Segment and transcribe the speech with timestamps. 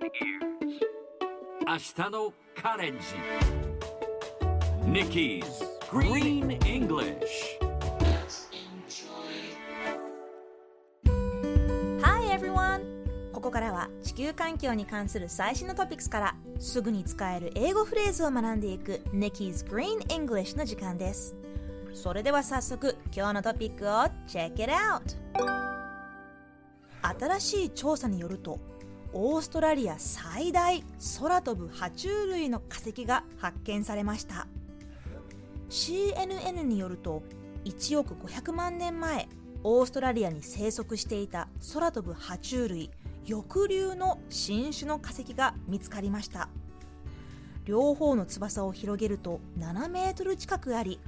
[0.00, 0.06] 明
[1.74, 3.04] 日のカレンジ
[4.84, 5.42] Nikki's
[5.90, 7.58] Green English
[12.00, 13.32] Hi everyone!
[13.32, 21.34] ここからは地球環境に関する最新のトピックスからすぐに使える英語フレーズを学んでいく Nikki's Green English の時間です
[21.92, 23.88] それでは早速今日のトピックを
[24.28, 25.02] Check it out!
[27.02, 28.60] 新しい調査によると
[29.12, 30.84] オーストラリア最大
[31.18, 34.46] 空飛ぶ爬虫類の化石が発見されました。
[35.70, 37.22] CNN によると
[37.64, 39.28] 1億500万年前
[39.64, 42.90] オーストラリアに生息していた空飛ぶ爬虫類
[43.26, 46.48] 翼竜の新種の化石が見つかりました。
[47.64, 50.98] 両方の翼を広げると7メートル近くあり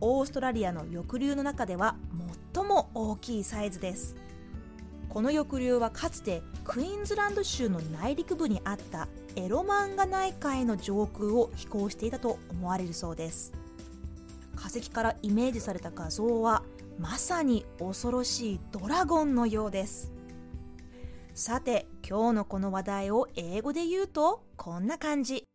[0.00, 1.96] オーストラリアの翼竜の中では
[2.54, 4.16] 最も大きいサイズです。
[5.16, 13.54] この翼竜はかつてクイーンズランド州の内陸部にあったエロマンガ内海の上空を飛行していたと思われるそうです。
[14.56, 16.62] 化石からイメージされた画像は
[16.98, 20.12] まさに恐ろしいドラゴンのようです。
[21.32, 25.46] さて今日のこの話題を英語で言うとこんな感じ。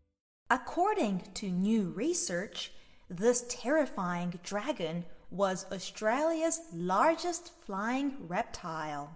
[0.49, 2.71] According to new research,
[3.15, 9.09] this terrifying dragon was Australia's largest flying reptile.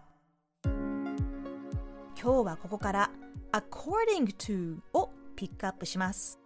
[2.22, 3.12] 今日はここから
[3.52, 6.40] according to をピックアップします。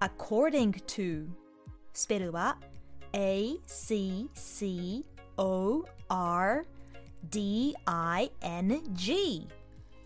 [0.00, 1.26] according to
[1.92, 2.58] スペルは
[3.12, 4.28] a-c-c-o-r-d-i-n-g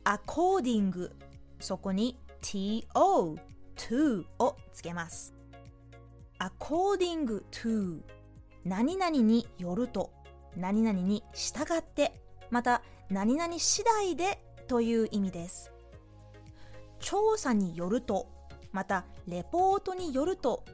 [0.05, 1.11] according
[1.59, 2.84] そこに to
[3.77, 5.34] to をつけます
[6.39, 8.01] according to
[8.65, 10.12] 何々によると
[10.56, 12.12] 何々に従って
[12.51, 15.72] また何々次第でという意味です
[17.00, 18.28] 調査によると
[18.70, 20.64] またレポートによると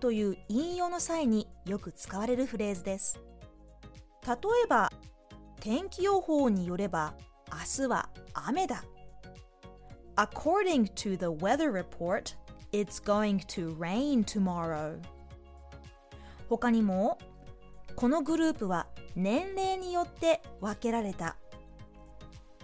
[0.00, 3.20] という引用の際によく使われるフレーズです
[4.26, 4.90] 例えば
[5.60, 7.14] 天気予報によれば
[7.48, 8.82] 明日は雨だ
[10.16, 12.34] According to the weather report,
[12.72, 15.00] it's going to rain tomorrow.
[16.48, 17.18] 他にも、
[17.96, 21.34] このグループは年齢によって分けられた。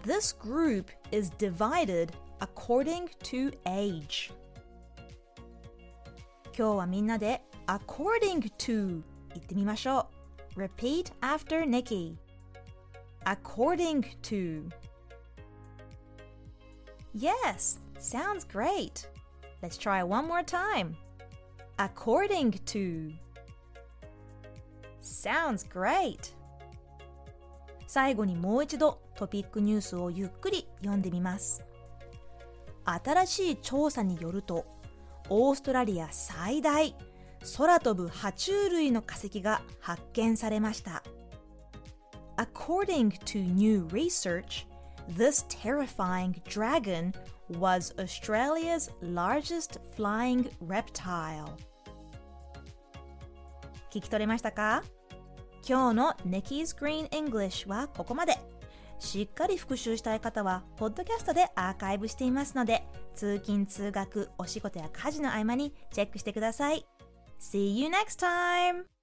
[0.04, 4.32] This group is divided according to age.
[6.58, 9.02] 今日はみんなで according to
[9.34, 10.08] 言ってみましょ
[10.56, 10.60] う。
[10.60, 12.16] Repeat after Nikki.
[13.26, 14.70] According to.
[17.14, 19.08] Yes, sounds great.
[19.62, 20.96] Let's try one more time.
[21.78, 23.12] According to.
[25.02, 26.34] Sounds great.
[27.93, 31.65] 最後にもう一度トピックニュースをゆっくり読んでみます。
[32.85, 34.65] 新しい調査によると、
[35.29, 36.95] オーストラリア最大
[37.57, 41.03] 空飛ぶ爬虫類の化石が発見されました。
[42.37, 44.69] According to new research,
[45.09, 47.13] this terrifying dragon
[47.59, 51.57] was Australia's largest flying reptile.
[53.93, 54.85] 聞き取れましたか
[55.67, 58.39] 今日の Nikki's Green English はここまで。
[58.99, 66.87] しっかり復習したい方は、ポッドキャストでアーカイブしていますので、通勤・通学、お仕事や家事の合間にチェックしてください。
[67.41, 69.00] See you next time!